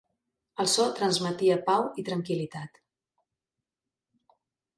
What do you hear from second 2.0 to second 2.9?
i tranquil·litat.